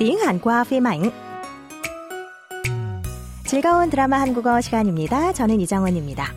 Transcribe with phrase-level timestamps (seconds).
[0.00, 1.10] tiếng Hàn qua phim ảnh.
[3.46, 5.32] 즐거운 드라마 한국어 시간입니다.
[5.32, 6.34] 저는 이정원입니다.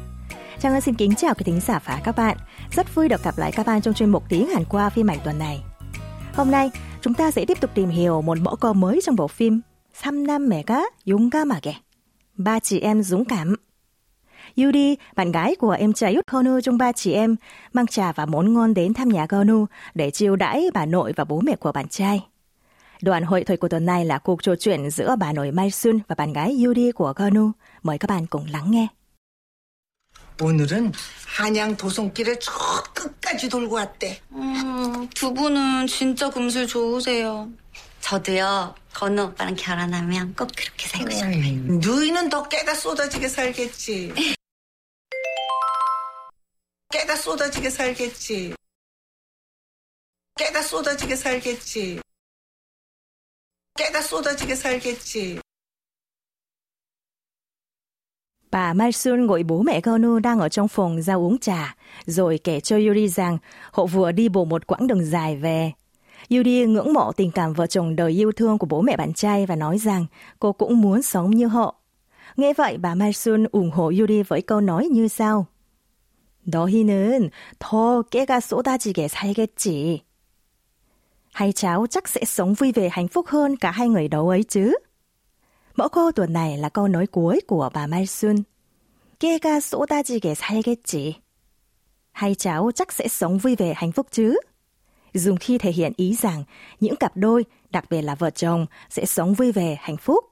[0.60, 2.38] Trang Ân xin kính chào quý thính giả và các bạn.
[2.72, 5.20] Rất vui được gặp lại các bạn trong chuyên mục tiếng Hàn qua phim ảnh
[5.24, 5.64] tuần này.
[6.34, 6.72] Hôm nay,
[7.02, 9.62] chúng ta sẽ tiếp tục tìm hiểu một mẫu câu mới trong bộ phim
[9.94, 11.74] 삼남매가 용감하게.
[12.38, 13.56] Ba chị em dũng cảm.
[14.58, 17.36] Yuri, bạn gái của em trai út Konu trong ba chị em,
[17.74, 21.24] mang trà và món ngon đến thăm nhà Konu để chiêu đãi bà nội và
[21.24, 22.26] bố mẹ của bạn trai.
[23.05, 25.99] Đoạn hội thoại của tuần này là cuộc trò chuyện giữa bà nội Mai Sun
[26.09, 27.51] và bạn gái Yuri của Konu.
[27.83, 28.89] Mời các bạn cùng lắng nghe.
[30.41, 30.93] 오늘은
[31.27, 32.53] 한양 도성길에 저
[32.95, 34.21] 끝까지 돌고 왔대.
[34.33, 37.49] 음, 두 분은 진짜 금슬 좋으세요.
[38.01, 38.75] 저도요.
[38.95, 41.35] 건우 오빠랑 결혼하면 꼭 그렇게 살고 싶어요.
[41.35, 44.15] 음, 너희는 더 깨가 쏟아지게 살겠지.
[46.91, 48.55] 깨가 쏟아지게 살겠지.
[50.37, 52.04] 깨가 쏟아지게 살겠지.
[53.94, 55.40] 깨가 쏟아지게 살겠지.
[58.52, 62.60] Bà Malsun gọi bố mẹ Gonu đang ở trong phòng ra uống trà, rồi kể
[62.60, 63.38] cho Yuri rằng
[63.72, 65.72] họ vừa đi bộ một quãng đường dài về.
[66.30, 69.46] Yuri ngưỡng mộ tình cảm vợ chồng đời yêu thương của bố mẹ bạn trai
[69.46, 70.06] và nói rằng
[70.40, 71.76] cô cũng muốn sống như họ.
[72.38, 75.46] Nghe vậy, bà Malsun ủng hộ Yuri với câu nói như sau.
[76.50, 77.30] 너희는
[77.60, 80.04] 더 깨가 쏟아지게 살겠지.
[81.34, 84.44] Hai cháu chắc sẽ sống vui vẻ hạnh phúc hơn cả hai người đâu ấy
[84.44, 84.76] chứ.
[85.76, 88.44] Mẫu câu tuần này là câu nói cuối của bà Mai Xuân.
[89.20, 91.14] 깨가 쏟아지게 살겠지.
[92.12, 94.40] Hai cháu chắc sẽ sống vui vẻ hạnh phúc chứ.
[95.14, 96.44] Dùng khi thể hiện ý rằng
[96.80, 100.26] những cặp đôi, đặc biệt là vợ chồng, sẽ sống vui vẻ hạnh phúc.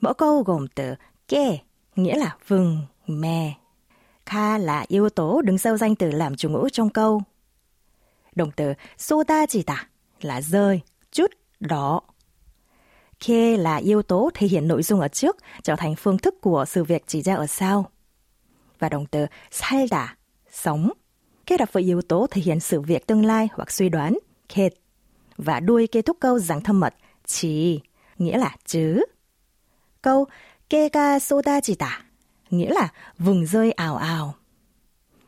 [0.00, 0.94] Mẫu câu gồm từ
[1.28, 1.58] ke,
[1.96, 3.52] nghĩa là vừng, mè.
[4.26, 7.22] Kha là yếu tố đứng sau danh từ làm chủ ngữ trong câu.
[8.34, 9.76] Động từ 쏟아지다
[10.25, 12.01] là rơi, chút, đỏ.
[13.25, 16.65] Kê là yếu tố thể hiện nội dung ở trước, trở thành phương thức của
[16.67, 17.89] sự việc chỉ ra ở sau.
[18.79, 20.15] Và động từ sai salda,
[20.51, 20.89] sống,
[21.45, 24.17] kết hợp với yếu tố thể hiện sự việc tương lai hoặc suy đoán,
[24.49, 24.73] kệt,
[25.37, 26.95] và đuôi kết thúc câu dạng thâm mật,
[27.25, 27.79] chỉ,
[28.17, 29.03] nghĩa là chứ.
[30.01, 30.25] Câu
[30.69, 32.01] kê ca soda chỉ tả,
[32.49, 34.35] nghĩa là vùng rơi ảo ảo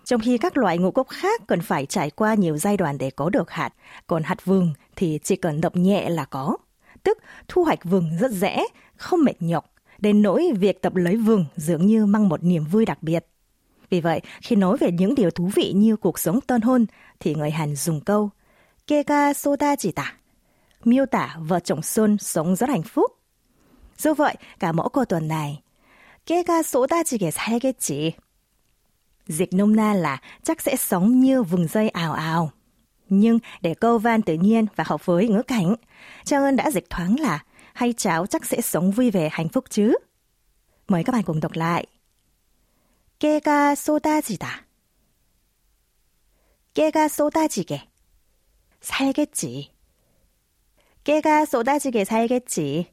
[0.05, 3.09] trong khi các loại ngũ cốc khác cần phải trải qua nhiều giai đoạn để
[3.09, 3.73] có được hạt,
[4.07, 6.57] còn hạt vừng thì chỉ cần đập nhẹ là có.
[7.03, 7.17] Tức
[7.47, 11.85] thu hoạch vừng rất dễ, không mệt nhọc, đến nỗi việc tập lấy vừng dường
[11.85, 13.25] như mang một niềm vui đặc biệt.
[13.89, 16.85] Vì vậy, khi nói về những điều thú vị như cuộc sống tân hôn,
[17.19, 18.29] thì người Hàn dùng câu
[18.87, 20.13] Keka Soda chỉ tả,
[20.83, 23.11] miêu tả vợ chồng Xuân sống rất hạnh phúc.
[23.97, 25.61] Do vậy, cả mẫu cô tuần này,
[26.25, 28.11] Keka Soda chỉ kể sai cái chỉ
[29.26, 32.50] Dịch nôm na là chắc sẽ sống như vùng dây ảo ảo.
[33.08, 35.74] Nhưng để câu van tự nhiên và hợp với ngữ cảnh,
[36.24, 39.64] Trang Ơn đã dịch thoáng là hay cháu chắc sẽ sống vui vẻ hạnh phúc
[39.70, 39.94] chứ.
[40.88, 41.86] Mời các bạn cùng đọc lại.
[43.20, 44.64] 깨가 쏟아지다.
[46.72, 47.82] 깨가 쏟아지게.
[48.80, 49.70] 살겠지.
[51.04, 52.86] 깨가 쏟아지게 살겠지.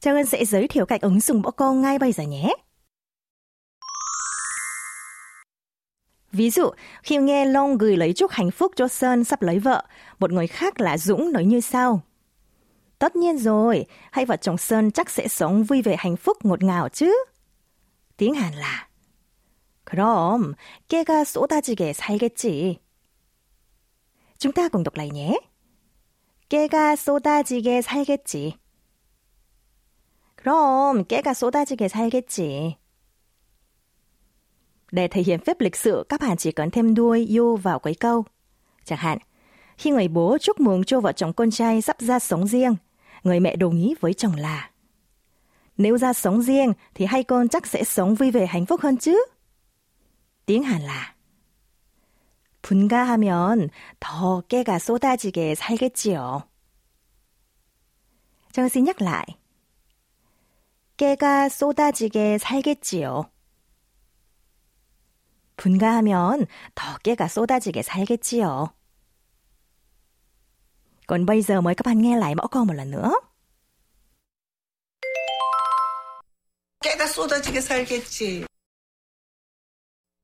[0.00, 2.54] Trang Ân sẽ giới thiệu cách ứng dụng mẫu câu ngay bây giờ nhé.
[6.38, 6.70] Ví dụ,
[7.02, 9.84] khi nghe Long gửi lời chúc hạnh phúc cho Sơn sắp lấy vợ,
[10.18, 12.00] một người khác là Dũng nói như sau.
[12.98, 16.62] Tất nhiên rồi, hai vợ chồng Sơn chắc sẽ sống vui vẻ hạnh phúc ngọt
[16.62, 17.14] ngào chứ.
[18.16, 18.88] tiếng Hàn là
[19.84, 20.54] 그럼
[20.88, 22.78] 깨가 쏟아지게 살겠지.
[24.38, 25.38] chúng ta cùng đọc lại nhé.
[26.48, 28.58] 깨가 쏟아지게 살겠지.
[30.36, 32.76] 그럼 깨가 쏟아지게 살겠지.
[34.92, 37.94] Để thể hiện phép lịch sự, các bạn chỉ cần thêm đuôi you vào cuối
[37.94, 38.24] câu.
[38.84, 39.18] Chẳng hạn,
[39.78, 42.76] khi người bố chúc mừng cho vợ chồng con trai sắp ra sống riêng,
[43.22, 44.70] người mẹ đồng ý với chồng là
[45.76, 48.96] Nếu ra sống riêng thì hai con chắc sẽ sống vui vẻ hạnh phúc hơn
[48.96, 49.24] chứ.
[50.46, 51.14] tiếng Hàn là
[52.62, 53.68] 분가하면
[54.00, 56.42] 더 깨가 쏟아지게 살겠지요.
[58.52, 59.26] Trang xin nhắc lại.
[60.96, 63.28] 깨가 쏟아지게 살겠지요.
[65.58, 68.74] 분가하면 더 깨가 쏟아지게 살겠지요.
[71.06, 73.12] Còn bây giờ mời các bạn nghe lại mẫu câu một lần nữa.
[76.80, 78.46] 깨가 쏟아지게 살겠지.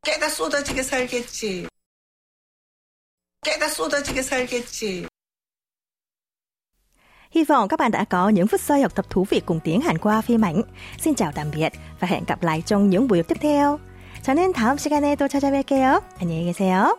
[0.02, 1.68] 깨가 쏟아지게 살겠지.
[3.42, 5.06] 깨가 쏟아지게 살겠지.
[7.30, 9.80] Hy vọng các bạn đã có những phút giây học tập thú vị cùng tiếng
[9.80, 10.62] Hàn qua phim ảnh.
[10.98, 13.78] Xin chào tạm biệt và hẹn gặp lại trong những buổi tiếp theo.
[14.25, 16.03] 저는 다음 시간에 또 찾아뵐게요.
[16.19, 16.97] 안녕히 계세요.